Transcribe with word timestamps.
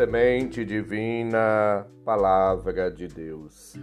Semente 0.00 0.64
Divina, 0.64 1.86
Palavra 2.06 2.90
de 2.90 3.06
Deus. 3.06 3.74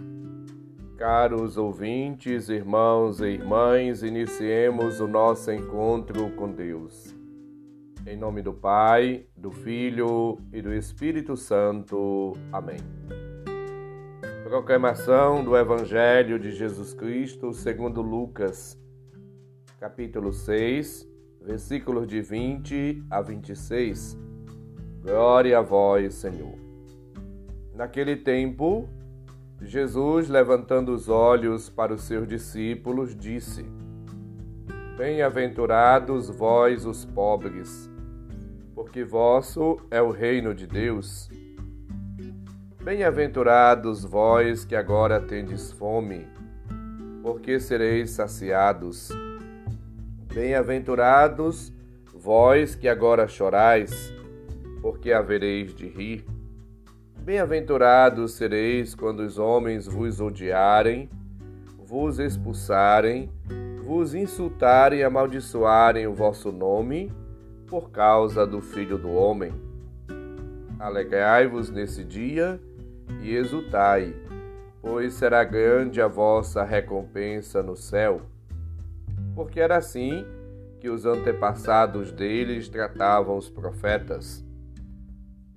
Caros 0.96 1.56
ouvintes, 1.56 2.48
irmãos 2.48 3.20
e 3.20 3.26
irmãs, 3.26 4.02
iniciemos 4.02 4.98
o 4.98 5.06
nosso 5.06 5.52
encontro 5.52 6.28
com 6.32 6.50
Deus. 6.50 7.14
Em 8.04 8.16
nome 8.16 8.42
do 8.42 8.52
Pai, 8.52 9.26
do 9.36 9.52
Filho 9.52 10.40
e 10.52 10.60
do 10.60 10.74
Espírito 10.74 11.36
Santo. 11.36 12.32
Amém. 12.50 12.80
Proclamação 14.42 15.44
do 15.44 15.56
Evangelho 15.56 16.36
de 16.36 16.50
Jesus 16.50 16.92
Cristo 16.94 17.52
segundo 17.52 18.02
Lucas, 18.02 18.76
capítulo 19.78 20.32
6, 20.32 21.08
versículos 21.42 22.08
de 22.08 22.20
20 22.20 23.04
a 23.08 23.22
26. 23.22 24.27
Glória 25.08 25.58
a 25.58 25.62
vós, 25.62 26.16
Senhor. 26.16 26.54
Naquele 27.74 28.14
tempo, 28.14 28.86
Jesus, 29.58 30.28
levantando 30.28 30.92
os 30.92 31.08
olhos 31.08 31.70
para 31.70 31.94
os 31.94 32.02
seus 32.02 32.28
discípulos, 32.28 33.16
disse: 33.16 33.64
Bem-aventurados 34.98 36.28
vós, 36.28 36.84
os 36.84 37.06
pobres, 37.06 37.90
porque 38.74 39.02
vosso 39.02 39.78
é 39.90 40.02
o 40.02 40.10
reino 40.10 40.54
de 40.54 40.66
Deus. 40.66 41.30
Bem-aventurados 42.84 44.04
vós 44.04 44.66
que 44.66 44.76
agora 44.76 45.18
tendes 45.22 45.72
fome, 45.72 46.26
porque 47.22 47.58
sereis 47.58 48.10
saciados. 48.10 49.08
Bem-aventurados 50.34 51.72
vós 52.12 52.74
que 52.74 52.86
agora 52.86 53.26
chorais, 53.26 54.17
porque 54.80 55.12
havereis 55.12 55.74
de 55.74 55.86
rir. 55.86 56.24
Bem-aventurados 57.20 58.32
sereis 58.32 58.94
quando 58.94 59.20
os 59.20 59.38
homens 59.38 59.86
vos 59.86 60.20
odiarem, 60.20 61.10
vos 61.78 62.18
expulsarem, 62.18 63.30
vos 63.84 64.14
insultarem 64.14 65.00
e 65.00 65.04
amaldiçoarem 65.04 66.06
o 66.06 66.14
vosso 66.14 66.50
nome 66.50 67.12
por 67.66 67.90
causa 67.90 68.46
do 68.46 68.60
Filho 68.60 68.96
do 68.96 69.10
Homem. 69.10 69.52
Alegrai-vos 70.78 71.70
nesse 71.70 72.04
dia 72.04 72.60
e 73.20 73.34
exultai, 73.34 74.14
pois 74.80 75.14
será 75.14 75.44
grande 75.44 76.00
a 76.00 76.08
vossa 76.08 76.64
recompensa 76.64 77.62
no 77.62 77.76
céu. 77.76 78.22
Porque 79.34 79.60
era 79.60 79.76
assim 79.76 80.24
que 80.80 80.88
os 80.88 81.04
antepassados 81.04 82.12
deles 82.12 82.68
tratavam 82.68 83.36
os 83.36 83.50
profetas. 83.50 84.47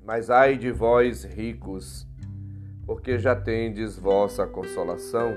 Mas 0.04 0.30
ai 0.30 0.58
de 0.58 0.72
vós, 0.72 1.24
ricos, 1.24 2.08
porque 2.86 3.20
já 3.20 3.36
tendes 3.36 3.98
vossa 3.98 4.48
consolação. 4.48 5.36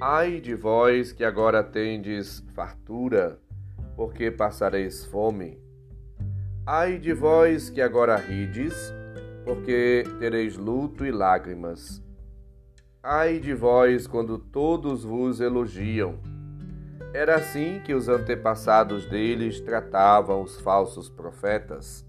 Ai 0.00 0.40
de 0.40 0.54
vós 0.54 1.12
que 1.12 1.24
agora 1.24 1.64
tendes 1.64 2.44
fartura, 2.54 3.40
porque 3.96 4.30
passareis 4.30 5.04
fome. 5.04 5.60
Ai 6.66 6.98
de 6.98 7.12
vós 7.12 7.70
que 7.70 7.80
agora 7.80 8.16
rides, 8.16 8.92
porque 9.44 10.04
tereis 10.20 10.56
luto 10.56 11.04
e 11.06 11.10
lágrimas. 11.10 12.02
Ai 13.02 13.38
de 13.38 13.54
vós 13.54 14.06
quando 14.06 14.38
todos 14.38 15.02
vos 15.02 15.40
elogiam. 15.40 16.20
Era 17.14 17.36
assim 17.36 17.80
que 17.84 17.94
os 17.94 18.08
antepassados 18.08 19.06
deles 19.06 19.60
tratavam 19.60 20.42
os 20.42 20.60
falsos 20.60 21.08
profetas. 21.08 22.07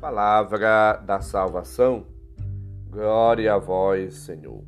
Palavra 0.00 0.96
da 1.06 1.20
salvação. 1.20 2.06
Glória 2.90 3.54
a 3.54 3.58
vós, 3.58 4.14
Senhor. 4.14 4.62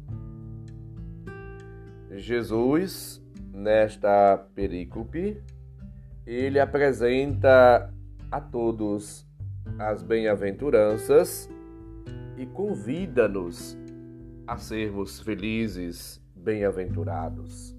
Jesus, 2.11 3.23
nesta 3.53 4.39
perícope, 4.55 5.39
ele 6.27 6.59
apresenta 6.59 7.93
a 8.31 8.41
todos 8.41 9.27
as 9.79 10.03
bem-aventuranças 10.03 11.49
e 12.39 12.47
convida-nos 12.47 13.77
a 14.47 14.57
sermos 14.57 15.21
felizes, 15.21 16.23
bem-aventurados. 16.35 17.77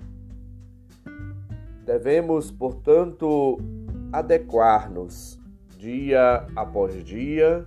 Devemos, 1.83 2.51
portanto, 2.51 3.57
adequar-nos 4.13 5.38
dia 5.79 6.45
após 6.57 7.01
dia 7.05 7.65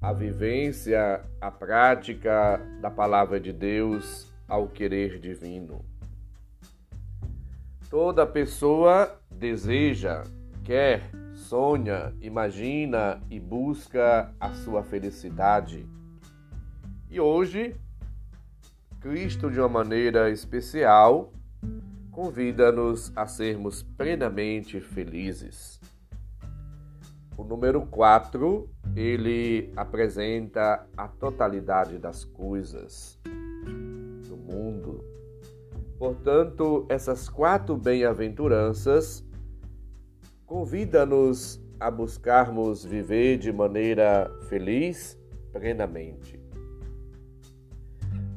à 0.00 0.14
vivência, 0.14 1.22
à 1.38 1.50
prática 1.50 2.58
da 2.80 2.90
palavra 2.90 3.38
de 3.38 3.52
Deus, 3.52 4.32
ao 4.48 4.66
querer 4.66 5.20
divino. 5.20 5.84
Toda 7.90 8.26
pessoa 8.26 9.20
deseja, 9.30 10.22
quer, 10.64 11.02
sonha, 11.34 12.14
imagina 12.22 13.20
e 13.30 13.38
busca 13.38 14.34
a 14.40 14.54
sua 14.54 14.82
felicidade. 14.82 15.86
E 17.10 17.20
hoje, 17.20 17.76
Cristo, 19.00 19.50
de 19.50 19.60
uma 19.60 19.68
maneira 19.68 20.30
especial, 20.30 21.30
convida-nos 22.10 23.12
a 23.14 23.26
sermos 23.26 23.82
plenamente 23.82 24.80
felizes. 24.80 25.81
O 27.42 27.44
número 27.44 27.84
4, 27.86 28.70
ele 28.94 29.72
apresenta 29.74 30.86
a 30.96 31.08
totalidade 31.08 31.98
das 31.98 32.24
coisas 32.24 33.18
do 34.28 34.36
mundo. 34.36 35.04
Portanto, 35.98 36.86
essas 36.88 37.28
quatro 37.28 37.76
bem-aventuranças 37.76 39.26
convida-nos 40.46 41.60
a 41.80 41.90
buscarmos 41.90 42.84
viver 42.84 43.38
de 43.38 43.52
maneira 43.52 44.30
feliz 44.48 45.18
plenamente. 45.52 46.40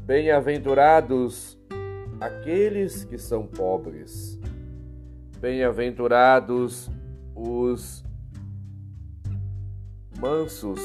Bem-aventurados 0.04 1.60
aqueles 2.20 3.04
que 3.04 3.20
são 3.20 3.46
pobres. 3.46 4.40
Bem-aventurados 5.40 6.90
os 7.36 8.05
mansos. 10.20 10.80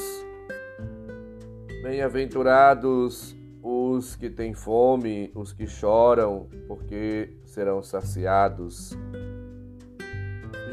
Bem-aventurados 1.83 3.35
os 3.63 4.15
que 4.15 4.29
têm 4.29 4.53
fome, 4.53 5.31
os 5.35 5.53
que 5.53 5.67
choram, 5.67 6.47
porque 6.67 7.37
serão 7.45 7.81
saciados. 7.81 8.97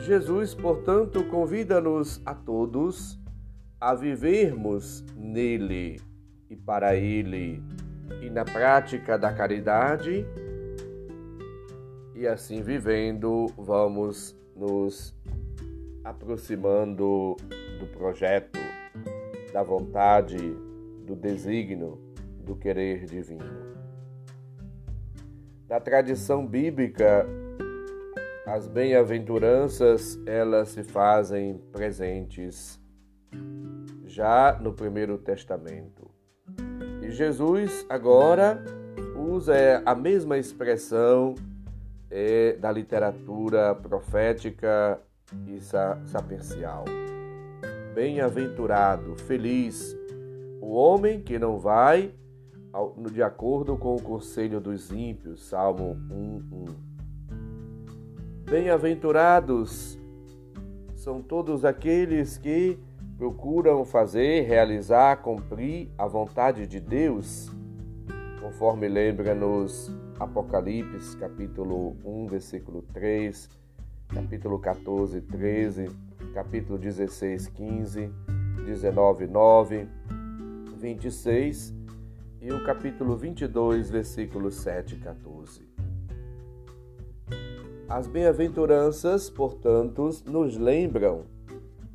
Jesus, 0.00 0.54
portanto, 0.54 1.24
convida-nos 1.24 2.20
a 2.24 2.34
todos 2.34 3.18
a 3.80 3.94
vivermos 3.94 5.04
nele 5.16 6.00
e 6.48 6.56
para 6.56 6.96
ele, 6.96 7.62
e 8.22 8.30
na 8.30 8.44
prática 8.44 9.18
da 9.18 9.32
caridade, 9.32 10.26
e 12.14 12.26
assim 12.26 12.62
vivendo, 12.62 13.46
vamos 13.56 14.36
nos 14.56 15.14
aproximando 16.02 17.36
do 17.78 17.86
projeto, 17.86 18.58
da 19.52 19.62
vontade, 19.62 20.36
do 21.06 21.16
desígnio, 21.16 21.98
do 22.44 22.56
querer 22.56 23.04
divino. 23.06 23.68
Na 25.68 25.78
tradição 25.78 26.46
bíblica, 26.46 27.26
as 28.46 28.66
bem-aventuranças 28.66 30.18
elas 30.26 30.70
se 30.70 30.82
fazem 30.82 31.58
presentes 31.72 32.80
já 34.06 34.58
no 34.58 34.72
Primeiro 34.72 35.18
Testamento. 35.18 36.10
E 37.02 37.10
Jesus 37.10 37.84
agora 37.88 38.64
usa 39.14 39.82
a 39.84 39.94
mesma 39.94 40.38
expressão 40.38 41.34
é, 42.10 42.54
da 42.54 42.72
literatura 42.72 43.74
profética 43.74 44.98
e 45.46 45.60
sapiencial. 45.60 46.86
Bem-aventurado, 47.98 49.16
feliz, 49.16 49.92
o 50.60 50.72
homem 50.72 51.20
que 51.20 51.36
não 51.36 51.58
vai 51.58 52.14
de 53.10 53.20
acordo 53.24 53.76
com 53.76 53.96
o 53.96 54.00
conselho 54.00 54.60
dos 54.60 54.92
ímpios, 54.92 55.48
Salmo 55.48 55.96
1:1. 56.08 56.76
Bem-aventurados 58.48 59.98
são 60.94 61.20
todos 61.20 61.64
aqueles 61.64 62.38
que 62.38 62.78
procuram 63.16 63.84
fazer, 63.84 64.42
realizar, 64.42 65.16
cumprir 65.16 65.90
a 65.98 66.06
vontade 66.06 66.68
de 66.68 66.78
Deus, 66.78 67.50
conforme 68.40 68.86
lembra-nos 68.86 69.92
Apocalipse, 70.20 71.16
capítulo 71.16 71.96
1, 72.04 72.28
versículo 72.28 72.80
3, 72.92 73.50
capítulo 74.14 74.60
14, 74.60 75.20
13, 75.20 76.07
capítulo 76.32 76.78
16, 76.78 77.48
15 77.48 78.10
19, 78.64 79.26
9, 79.26 79.88
26 80.76 81.74
e 82.40 82.52
o 82.52 82.62
capítulo 82.62 83.16
22, 83.16 83.90
versículos 83.90 84.56
7 84.56 84.94
e 84.94 84.98
14. 84.98 85.68
As 87.88 88.06
bem-aventuranças, 88.06 89.30
portanto, 89.30 90.10
nos 90.26 90.58
lembram 90.58 91.24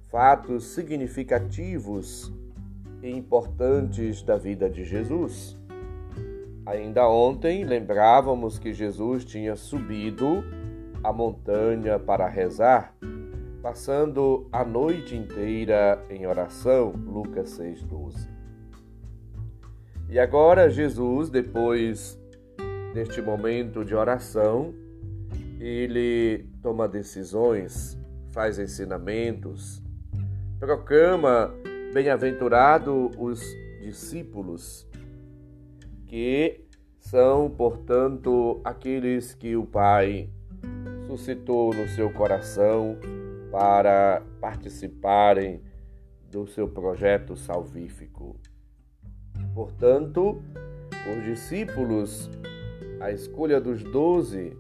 fatos 0.10 0.66
significativos 0.66 2.34
e 3.04 3.12
importantes 3.12 4.24
da 4.24 4.36
vida 4.36 4.68
de 4.70 4.84
Jesus. 4.84 5.56
Ainda 6.66 7.08
ontem 7.08 7.64
lembrávamos 7.64 8.58
que 8.58 8.74
Jesus 8.74 9.24
tinha 9.24 9.56
subido 9.56 10.44
a 11.04 11.14
montanha 11.14 12.00
para 12.00 12.28
rezar, 12.28 12.96
passando 13.64 14.46
a 14.52 14.66
noite 14.66 15.16
inteira 15.16 16.06
em 16.10 16.28
oração, 16.28 16.92
Lucas 16.92 17.52
6:12. 17.52 18.28
E 20.10 20.20
agora 20.20 20.70
Jesus, 20.70 21.30
depois 21.30 22.20
deste 22.94 23.22
momento 23.22 23.86
de 23.86 23.96
oração, 23.96 24.74
ele 25.62 26.46
toma 26.62 26.90
decisões, 26.90 27.98
faz 28.34 28.60
ensinamentos, 28.60 29.82
proclama 30.60 31.50
bem-aventurado 31.94 33.12
os 33.18 33.42
discípulos, 33.82 34.86
que 36.06 36.66
são, 37.00 37.50
portanto, 37.50 38.60
aqueles 38.66 39.34
que 39.34 39.56
o 39.56 39.66
Pai 39.66 40.30
suscitou 41.08 41.74
no 41.74 41.88
seu 41.88 42.12
coração 42.12 42.98
para 43.54 44.24
participarem 44.42 45.62
do 46.32 46.48
seu 46.48 46.68
projeto 46.68 47.36
salvífico. 47.36 48.36
Portanto, 49.54 50.42
os 51.16 51.24
discípulos, 51.24 52.32
a 53.00 53.12
escolha 53.12 53.62
dos 53.62 53.84
doze, 53.84 54.58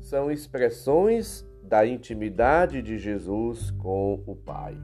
são 0.00 0.32
expressões 0.32 1.46
da 1.62 1.86
intimidade 1.86 2.82
de 2.82 2.98
Jesus 2.98 3.70
com 3.70 4.20
o 4.26 4.34
Pai. 4.34 4.76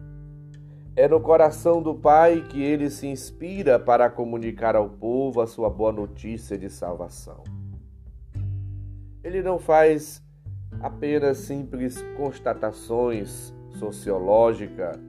É 0.94 1.08
no 1.08 1.20
coração 1.20 1.82
do 1.82 1.92
Pai 1.92 2.40
que 2.48 2.62
ele 2.62 2.88
se 2.88 3.08
inspira 3.08 3.80
para 3.80 4.08
comunicar 4.08 4.76
ao 4.76 4.88
povo 4.88 5.40
a 5.40 5.46
sua 5.48 5.68
boa 5.68 5.90
notícia 5.90 6.56
de 6.56 6.70
salvação. 6.70 7.42
Ele 9.24 9.42
não 9.42 9.58
faz 9.58 10.22
apenas 10.84 11.38
simples 11.38 12.04
constatações 12.14 13.54
sociológicas 13.78 15.00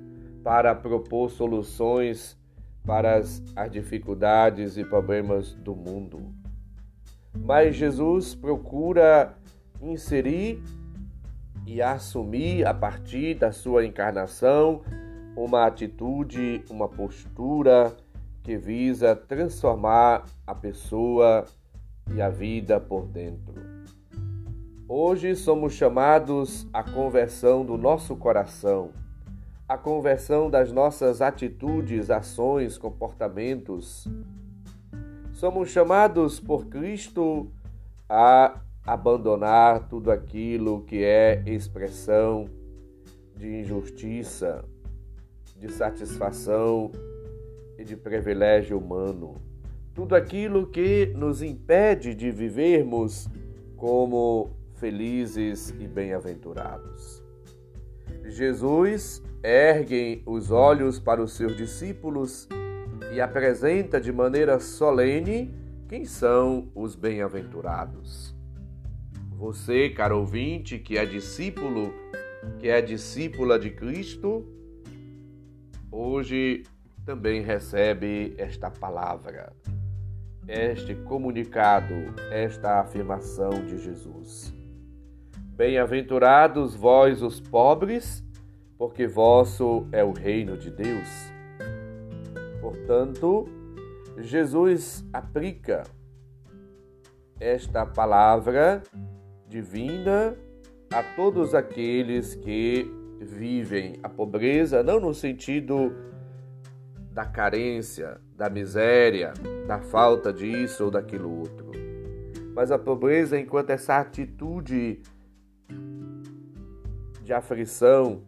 para 0.42 0.74
propor 0.74 1.30
soluções 1.30 2.38
para 2.86 3.18
as, 3.18 3.44
as 3.54 3.70
dificuldades 3.70 4.78
e 4.78 4.86
problemas 4.86 5.54
do 5.56 5.76
mundo. 5.76 6.34
Mas 7.38 7.76
Jesus 7.76 8.34
procura 8.34 9.36
inserir 9.82 10.64
e 11.68 11.82
assumir 11.82 12.66
a 12.66 12.74
partir 12.74 13.34
da 13.34 13.52
sua 13.52 13.86
encarnação 13.86 14.82
uma 15.36 15.66
atitude, 15.66 16.64
uma 16.70 16.88
postura 16.88 17.94
que 18.44 18.56
visa 18.56 19.14
transformar 19.14 20.24
a 20.48 20.56
pessoa 20.56 21.44
e 22.16 22.22
a 22.22 22.30
vida 22.30 22.80
por 22.80 23.06
dentro. 23.08 23.75
Hoje 24.88 25.36
somos 25.36 25.74
chamados 25.74 26.68
à 26.72 26.84
conversão 26.84 27.66
do 27.66 27.76
nosso 27.76 28.16
coração, 28.16 28.92
à 29.68 29.80
conversão 29.80 30.48
das 30.48 30.72
nossas 30.72 31.24
atitudes, 31.24 32.12
ações, 32.12 32.78
comportamentos. 32.78 34.08
Somos 35.32 35.70
chamados 35.70 36.40
por 36.40 36.68
Cristo 36.68 37.52
a 38.08 38.62
abandonar 38.86 39.90
tudo 39.90 40.12
aquilo 40.12 40.84
que 40.84 41.04
é 41.04 41.42
expressão 41.48 42.48
de 43.36 43.62
injustiça, 43.62 44.64
de 45.58 45.68
satisfação 45.72 46.92
e 47.76 47.84
de 47.84 47.98
privilégio 47.98 48.78
humano. 48.78 49.42
Tudo 49.96 50.16
aquilo 50.16 50.68
que 50.68 51.08
nos 51.16 51.42
impede 51.42 52.14
de 52.14 52.30
vivermos 52.30 53.28
como 53.76 54.55
felizes 54.76 55.70
e 55.80 55.88
bem-aventurados. 55.88 57.24
Jesus 58.26 59.22
ergue 59.44 60.24
os 60.26 60.52
olhos 60.52 61.00
para 61.00 61.22
os 61.22 61.34
seus 61.34 61.56
discípulos 61.56 62.48
e 63.14 63.22
apresenta 63.22 64.02
de 64.02 64.12
maneira 64.12 64.60
solene 64.60 65.54
quem 65.88 66.06
são 66.06 66.72
os 66.74 66.96
bem-aventurados. 66.96 68.36
Você, 69.32 69.90
caro 69.90 70.20
ouvinte, 70.20 70.80
que 70.80 70.98
é 70.98 71.06
discípulo, 71.06 71.94
que 72.60 72.70
é 72.70 72.82
discípula 72.82 73.60
de 73.60 73.70
Cristo, 73.70 74.46
hoje 75.92 76.64
também 77.06 77.42
recebe 77.42 78.34
esta 78.38 78.72
palavra, 78.72 79.54
este 80.48 80.96
comunicado, 80.96 81.94
esta 82.32 82.80
afirmação 82.80 83.52
de 83.66 83.78
Jesus. 83.78 84.55
Bem-aventurados 85.56 86.76
vós 86.76 87.22
os 87.22 87.40
pobres, 87.40 88.22
porque 88.78 89.08
vosso 89.08 89.88
é 89.90 90.04
o 90.04 90.12
reino 90.12 90.58
de 90.58 90.70
Deus. 90.70 91.32
Portanto, 92.60 93.48
Jesus 94.18 95.08
aplica 95.14 95.84
esta 97.40 97.86
palavra 97.86 98.84
divina 99.48 100.36
a 100.92 101.02
todos 101.16 101.56
aqueles 101.56 102.36
que 102.36 102.92
vivem 103.22 103.94
a 104.04 104.10
pobreza 104.10 104.84
não 104.84 105.00
no 105.00 105.14
sentido 105.14 105.96
da 107.14 107.24
carência, 107.24 108.20
da 108.36 108.50
miséria, 108.50 109.32
da 109.66 109.80
falta 109.80 110.34
disso 110.34 110.84
ou 110.84 110.92
daquilo 110.92 111.40
outro, 111.40 111.72
mas 112.54 112.72
a 112.72 112.78
pobreza 112.78 113.40
enquanto 113.40 113.70
essa 113.70 114.00
atitude 114.00 115.02
de 117.26 117.34
aflição 117.34 118.22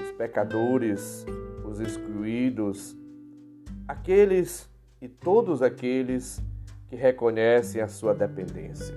os 0.00 0.10
pecadores, 0.12 1.26
os 1.64 1.80
excluídos, 1.80 2.96
aqueles 3.86 4.70
e 5.02 5.08
todos 5.08 5.60
aqueles 5.60 6.40
que 6.88 6.96
reconhecem 6.96 7.82
a 7.82 7.88
sua 7.88 8.14
dependência 8.14 8.94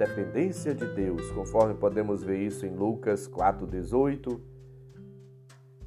dependência 0.00 0.74
de 0.74 0.86
Deus, 0.86 1.30
conforme 1.32 1.74
podemos 1.74 2.22
ver 2.22 2.38
isso 2.38 2.64
em 2.64 2.74
Lucas 2.74 3.28
4:18, 3.28 4.40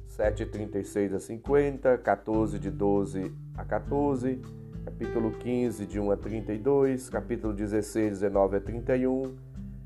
7:36 0.06 1.14
a 1.14 1.18
50, 1.18 1.98
14 1.98 2.60
de 2.60 2.70
12 2.70 3.34
a 3.56 3.64
14, 3.64 4.40
capítulo 4.84 5.32
15 5.32 5.84
de 5.84 5.98
1 5.98 6.12
a 6.12 6.16
32, 6.16 7.10
capítulo 7.10 7.52
16, 7.52 8.20
19 8.20 8.56
a 8.56 8.60
31, 8.60 9.34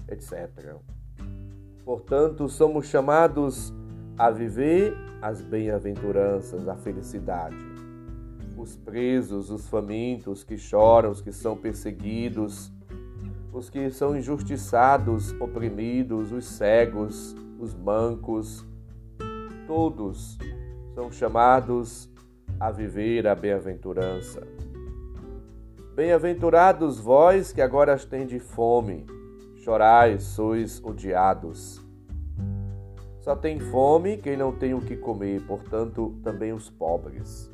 etc. 0.08 0.76
Portanto, 1.88 2.50
somos 2.50 2.84
chamados 2.84 3.72
a 4.18 4.30
viver 4.30 4.94
as 5.22 5.40
bem-aventuranças, 5.40 6.68
a 6.68 6.76
felicidade. 6.76 7.56
Os 8.58 8.76
presos, 8.76 9.50
os 9.50 9.66
famintos 9.68 10.44
que 10.44 10.58
choram, 10.58 11.10
os 11.10 11.22
que 11.22 11.32
são 11.32 11.56
perseguidos, 11.56 12.70
os 13.50 13.70
que 13.70 13.90
são 13.90 14.14
injustiçados, 14.14 15.32
oprimidos, 15.40 16.30
os 16.30 16.44
cegos, 16.44 17.34
os 17.58 17.74
mancos, 17.74 18.66
todos 19.66 20.36
são 20.94 21.10
chamados 21.10 22.12
a 22.60 22.70
viver 22.70 23.26
a 23.26 23.34
bem-aventurança. 23.34 24.46
Bem-aventurados 25.94 27.00
vós 27.00 27.50
que 27.50 27.62
agora 27.62 27.96
tendes 27.96 28.42
fome, 28.42 29.06
chorai, 29.58 30.18
sois 30.18 30.82
odiados. 30.82 31.84
Só 33.20 33.36
tem 33.36 33.58
fome 33.58 34.16
quem 34.16 34.36
não 34.36 34.52
tem 34.52 34.72
o 34.72 34.80
que 34.80 34.96
comer, 34.96 35.42
portanto, 35.42 36.18
também 36.22 36.52
os 36.52 36.70
pobres. 36.70 37.52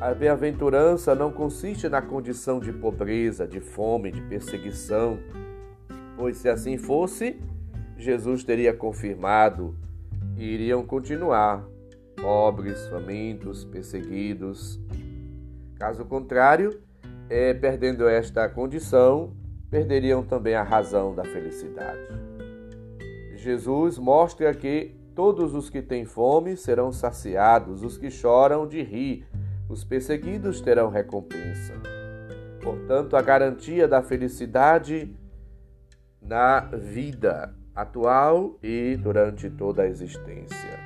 A 0.00 0.14
bem-aventurança 0.14 1.14
não 1.14 1.32
consiste 1.32 1.88
na 1.88 2.02
condição 2.02 2.60
de 2.60 2.72
pobreza, 2.72 3.46
de 3.46 3.60
fome, 3.60 4.10
de 4.10 4.20
perseguição, 4.22 5.18
pois 6.16 6.36
se 6.36 6.48
assim 6.48 6.76
fosse, 6.76 7.40
Jesus 7.96 8.44
teria 8.44 8.74
confirmado 8.74 9.76
e 10.36 10.44
iriam 10.44 10.84
continuar 10.84 11.64
pobres, 12.20 12.86
famintos, 12.88 13.64
perseguidos. 13.64 14.80
Caso 15.76 16.04
contrário, 16.04 16.80
é, 17.28 17.54
perdendo 17.54 18.06
esta 18.06 18.48
condição, 18.48 19.32
perderiam 19.72 20.22
também 20.22 20.54
a 20.54 20.62
razão 20.62 21.16
da 21.16 21.24
felicidade. 21.24 22.06
Jesus 23.34 23.98
mostra 23.98 24.54
que 24.54 25.02
Todos 25.14 25.54
os 25.54 25.68
que 25.68 25.82
têm 25.82 26.06
fome 26.06 26.56
serão 26.56 26.90
saciados, 26.90 27.82
os 27.82 27.98
que 27.98 28.10
choram 28.10 28.66
de 28.66 28.82
rir, 28.82 29.26
os 29.68 29.84
perseguidos 29.84 30.60
terão 30.60 30.88
recompensa. 30.88 31.74
Portanto, 32.62 33.14
a 33.14 33.20
garantia 33.20 33.86
da 33.86 34.02
felicidade 34.02 35.14
na 36.20 36.60
vida 36.60 37.54
atual 37.74 38.58
e 38.62 38.96
durante 38.96 39.50
toda 39.50 39.82
a 39.82 39.86
existência, 39.86 40.78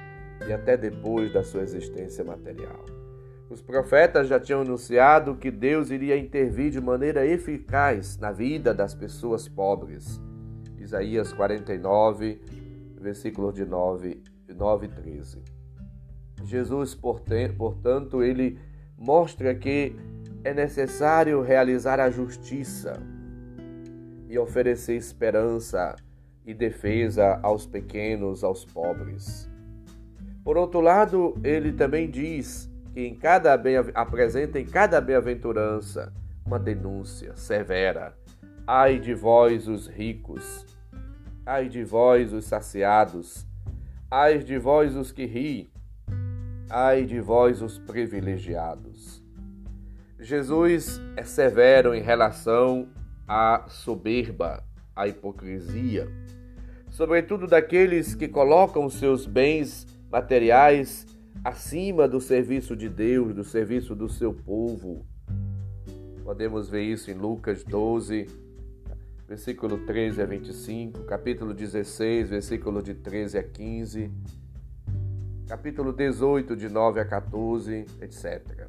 e 0.48 0.52
até 0.52 0.76
depois 0.76 1.32
da 1.32 1.44
sua 1.44 1.62
existência 1.62 2.24
material. 2.24 2.95
Os 3.48 3.62
profetas 3.62 4.26
já 4.26 4.40
tinham 4.40 4.62
anunciado 4.62 5.36
que 5.36 5.52
Deus 5.52 5.90
iria 5.90 6.16
intervir 6.16 6.70
de 6.70 6.80
maneira 6.80 7.24
eficaz 7.24 8.18
na 8.18 8.32
vida 8.32 8.74
das 8.74 8.92
pessoas 8.92 9.48
pobres. 9.48 10.20
Isaías 10.78 11.32
49, 11.32 12.40
versículos 13.00 13.54
de 13.54 13.64
9, 13.64 14.20
9 14.48 14.86
e 14.86 14.88
13. 14.88 15.42
Jesus, 16.44 16.94
portanto, 17.56 18.22
ele 18.22 18.58
mostra 18.98 19.54
que 19.54 19.94
é 20.42 20.52
necessário 20.52 21.40
realizar 21.40 22.00
a 22.00 22.10
justiça 22.10 23.00
e 24.28 24.36
oferecer 24.38 24.96
esperança 24.96 25.94
e 26.44 26.52
defesa 26.52 27.38
aos 27.42 27.64
pequenos, 27.64 28.42
aos 28.42 28.64
pobres. 28.64 29.48
Por 30.44 30.56
outro 30.56 30.80
lado, 30.80 31.36
ele 31.42 31.72
também 31.72 32.10
diz 32.10 32.70
que 32.96 33.06
em 33.06 33.14
cada 33.14 33.52
apresenta 33.94 34.58
em 34.58 34.64
cada 34.64 35.02
bem-aventurança 35.02 36.14
uma 36.46 36.58
denúncia 36.58 37.36
severa. 37.36 38.16
Ai 38.66 38.98
de 38.98 39.12
vós 39.12 39.68
os 39.68 39.86
ricos, 39.86 40.64
ai 41.44 41.68
de 41.68 41.84
vós 41.84 42.32
os 42.32 42.46
saciados, 42.46 43.46
ai 44.10 44.38
de 44.38 44.56
vós 44.56 44.96
os 44.96 45.12
que 45.12 45.26
ri, 45.26 45.70
ai 46.70 47.04
de 47.04 47.20
vós 47.20 47.60
os 47.60 47.78
privilegiados. 47.78 49.22
Jesus 50.18 50.98
é 51.18 51.22
severo 51.22 51.94
em 51.94 52.00
relação 52.00 52.88
à 53.28 53.66
soberba, 53.68 54.64
à 54.94 55.06
hipocrisia, 55.06 56.08
sobretudo 56.88 57.46
daqueles 57.46 58.14
que 58.14 58.26
colocam 58.26 58.88
seus 58.88 59.26
bens 59.26 59.86
materiais 60.10 61.06
acima 61.46 62.08
do 62.08 62.20
serviço 62.20 62.74
de 62.74 62.88
Deus, 62.88 63.32
do 63.32 63.44
serviço 63.44 63.94
do 63.94 64.08
seu 64.08 64.34
povo. 64.34 65.06
Podemos 66.24 66.68
ver 66.68 66.82
isso 66.82 67.08
em 67.08 67.14
Lucas 67.14 67.62
12, 67.62 68.26
versículo 69.28 69.78
13 69.86 70.22
a 70.22 70.26
25, 70.26 71.04
capítulo 71.04 71.54
16, 71.54 72.30
versículo 72.30 72.82
de 72.82 72.94
13 72.94 73.38
a 73.38 73.44
15, 73.44 74.10
capítulo 75.46 75.92
18, 75.92 76.56
de 76.56 76.68
9 76.68 76.98
a 76.98 77.04
14, 77.04 77.86
etc. 78.00 78.68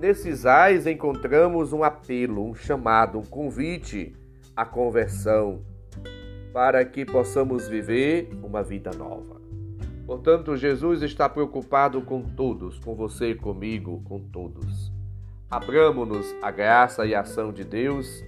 Nesses 0.00 0.44
ais 0.44 0.88
encontramos 0.88 1.72
um 1.72 1.84
apelo, 1.84 2.44
um 2.44 2.52
chamado, 2.52 3.20
um 3.20 3.24
convite 3.24 4.12
à 4.56 4.64
conversão, 4.64 5.62
para 6.52 6.84
que 6.84 7.04
possamos 7.04 7.68
viver 7.68 8.28
uma 8.42 8.60
vida 8.60 8.90
nova. 8.90 9.41
Portanto, 10.12 10.58
Jesus 10.58 11.00
está 11.00 11.26
preocupado 11.26 12.02
com 12.02 12.20
todos, 12.20 12.78
com 12.78 12.94
você 12.94 13.30
e 13.30 13.34
comigo, 13.34 14.02
com 14.04 14.20
todos. 14.20 14.92
Abramos-nos 15.50 16.34
a 16.42 16.50
graça 16.50 17.06
e 17.06 17.14
ação 17.14 17.50
de 17.50 17.64
Deus 17.64 18.22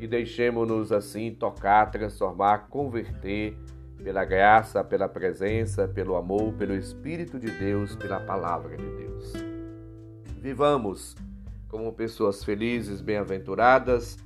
e 0.00 0.08
deixemos-nos 0.08 0.90
assim 0.90 1.32
tocar, 1.32 1.92
transformar, 1.92 2.66
converter 2.68 3.56
pela 4.02 4.24
graça, 4.24 4.82
pela 4.82 5.08
presença, 5.08 5.86
pelo 5.86 6.16
amor, 6.16 6.54
pelo 6.54 6.74
Espírito 6.74 7.38
de 7.38 7.52
Deus, 7.52 7.94
pela 7.94 8.18
palavra 8.18 8.76
de 8.76 8.90
Deus. 8.96 9.32
Vivamos 10.40 11.14
como 11.68 11.92
pessoas 11.92 12.42
felizes, 12.42 13.00
bem-aventuradas, 13.00 14.18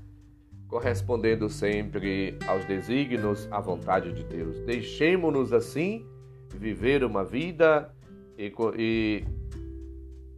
correspondendo 0.67 1.51
sempre 1.51 2.39
aos 2.49 2.65
desígnios, 2.65 3.47
à 3.51 3.61
vontade 3.61 4.15
de 4.15 4.25
Deus. 4.25 4.59
Deixemos-nos 4.61 5.53
assim 5.53 6.11
viver 6.57 7.05
uma 7.05 7.25
vida 7.25 7.93
e, 8.39 8.53
e 8.77 9.25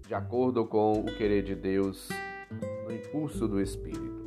de 0.07 0.15
acordo 0.15 0.65
com 0.67 1.01
o 1.01 1.05
querer 1.05 1.43
de 1.43 1.55
Deus, 1.55 2.09
no 2.85 2.95
impulso 2.95 3.49
do 3.49 3.61
Espírito. 3.61 4.25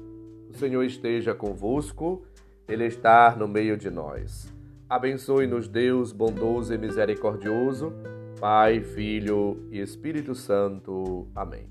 O 0.49 0.53
Senhor 0.57 0.83
esteja 0.83 1.33
convosco, 1.33 2.25
Ele 2.67 2.85
está 2.85 3.35
no 3.35 3.47
meio 3.47 3.77
de 3.77 3.89
nós. 3.89 4.51
Abençoe-nos, 4.89 5.67
Deus 5.67 6.11
bondoso 6.11 6.73
e 6.73 6.77
misericordioso, 6.77 7.93
Pai, 8.39 8.81
Filho 8.81 9.67
e 9.69 9.79
Espírito 9.79 10.33
Santo. 10.33 11.27
Amém. 11.35 11.69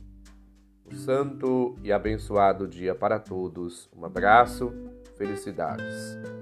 Um 0.84 0.94
santo 0.94 1.76
e 1.82 1.90
abençoado 1.92 2.68
dia 2.68 2.94
para 2.94 3.18
todos. 3.18 3.88
Um 3.96 4.04
abraço, 4.04 4.72
felicidades. 5.16 6.35